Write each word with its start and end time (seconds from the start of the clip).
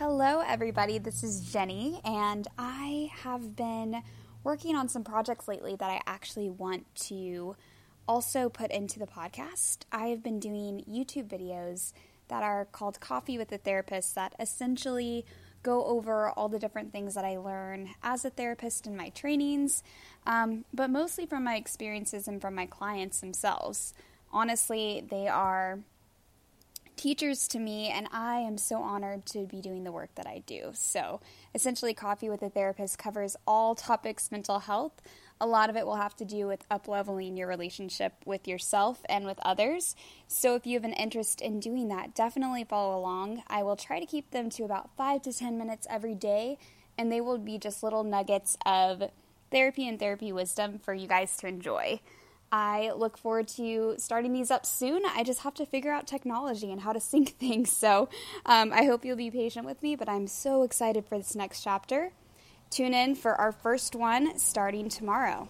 Hello, 0.00 0.40
everybody. 0.40 0.96
This 0.96 1.22
is 1.22 1.52
Jenny, 1.52 2.00
and 2.06 2.48
I 2.56 3.10
have 3.16 3.54
been 3.54 4.02
working 4.42 4.74
on 4.74 4.88
some 4.88 5.04
projects 5.04 5.46
lately 5.46 5.76
that 5.76 5.90
I 5.90 6.00
actually 6.06 6.48
want 6.48 6.86
to 7.08 7.54
also 8.08 8.48
put 8.48 8.70
into 8.70 8.98
the 8.98 9.06
podcast. 9.06 9.80
I 9.92 10.06
have 10.06 10.22
been 10.22 10.40
doing 10.40 10.86
YouTube 10.90 11.28
videos 11.28 11.92
that 12.28 12.42
are 12.42 12.64
called 12.64 12.98
Coffee 12.98 13.36
with 13.36 13.52
a 13.52 13.58
Therapist 13.58 14.14
that 14.14 14.34
essentially 14.40 15.26
go 15.62 15.84
over 15.84 16.30
all 16.30 16.48
the 16.48 16.58
different 16.58 16.92
things 16.92 17.14
that 17.14 17.26
I 17.26 17.36
learn 17.36 17.90
as 18.02 18.24
a 18.24 18.30
therapist 18.30 18.86
in 18.86 18.96
my 18.96 19.10
trainings, 19.10 19.82
um, 20.26 20.64
but 20.72 20.88
mostly 20.88 21.26
from 21.26 21.44
my 21.44 21.56
experiences 21.56 22.26
and 22.26 22.40
from 22.40 22.54
my 22.54 22.64
clients 22.64 23.20
themselves. 23.20 23.92
Honestly, 24.32 25.04
they 25.10 25.28
are 25.28 25.80
teachers 27.00 27.48
to 27.48 27.58
me, 27.58 27.88
and 27.88 28.06
I 28.12 28.40
am 28.40 28.58
so 28.58 28.82
honored 28.82 29.24
to 29.26 29.46
be 29.46 29.62
doing 29.62 29.84
the 29.84 29.90
work 29.92 30.14
that 30.16 30.26
I 30.26 30.42
do. 30.44 30.72
So, 30.74 31.22
essentially, 31.54 31.94
Coffee 31.94 32.28
with 32.28 32.42
a 32.42 32.50
Therapist 32.50 32.98
covers 32.98 33.38
all 33.46 33.74
topics 33.74 34.30
mental 34.30 34.58
health. 34.58 35.00
A 35.40 35.46
lot 35.46 35.70
of 35.70 35.76
it 35.76 35.86
will 35.86 35.96
have 35.96 36.14
to 36.16 36.26
do 36.26 36.46
with 36.46 36.68
upleveling 36.68 37.38
your 37.38 37.48
relationship 37.48 38.12
with 38.26 38.46
yourself 38.46 39.00
and 39.08 39.24
with 39.24 39.38
others. 39.40 39.96
So, 40.28 40.54
if 40.56 40.66
you 40.66 40.74
have 40.74 40.84
an 40.84 40.92
interest 40.92 41.40
in 41.40 41.58
doing 41.58 41.88
that, 41.88 42.14
definitely 42.14 42.64
follow 42.64 42.98
along. 42.98 43.44
I 43.48 43.62
will 43.62 43.76
try 43.76 43.98
to 43.98 44.04
keep 44.04 44.30
them 44.30 44.50
to 44.50 44.64
about 44.64 44.94
five 44.94 45.22
to 45.22 45.32
10 45.32 45.56
minutes 45.56 45.86
every 45.88 46.14
day, 46.14 46.58
and 46.98 47.10
they 47.10 47.22
will 47.22 47.38
be 47.38 47.56
just 47.56 47.82
little 47.82 48.04
nuggets 48.04 48.58
of 48.66 49.04
therapy 49.50 49.88
and 49.88 49.98
therapy 49.98 50.32
wisdom 50.32 50.78
for 50.78 50.92
you 50.92 51.08
guys 51.08 51.34
to 51.38 51.46
enjoy. 51.46 52.02
I 52.52 52.92
look 52.96 53.16
forward 53.16 53.48
to 53.48 53.94
starting 53.98 54.32
these 54.32 54.50
up 54.50 54.66
soon. 54.66 55.02
I 55.06 55.22
just 55.22 55.40
have 55.40 55.54
to 55.54 55.66
figure 55.66 55.92
out 55.92 56.06
technology 56.06 56.70
and 56.72 56.80
how 56.80 56.92
to 56.92 57.00
sync 57.00 57.28
things. 57.38 57.70
So 57.70 58.08
um, 58.46 58.72
I 58.72 58.84
hope 58.84 59.04
you'll 59.04 59.16
be 59.16 59.30
patient 59.30 59.66
with 59.66 59.82
me, 59.82 59.96
but 59.96 60.08
I'm 60.08 60.26
so 60.26 60.62
excited 60.62 61.06
for 61.06 61.16
this 61.16 61.34
next 61.34 61.62
chapter. 61.62 62.12
Tune 62.70 62.94
in 62.94 63.14
for 63.14 63.34
our 63.34 63.52
first 63.52 63.94
one 63.94 64.38
starting 64.38 64.88
tomorrow. 64.88 65.48